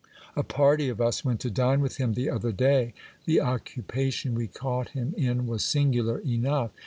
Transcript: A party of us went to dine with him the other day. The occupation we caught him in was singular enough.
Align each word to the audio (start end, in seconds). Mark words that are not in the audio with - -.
A 0.35 0.41
party 0.41 0.89
of 0.89 0.99
us 0.99 1.23
went 1.23 1.39
to 1.41 1.51
dine 1.51 1.79
with 1.79 1.97
him 1.97 2.15
the 2.15 2.27
other 2.27 2.51
day. 2.51 2.95
The 3.25 3.39
occupation 3.39 4.33
we 4.33 4.47
caught 4.47 4.89
him 4.97 5.13
in 5.15 5.45
was 5.45 5.63
singular 5.63 6.17
enough. 6.25 6.71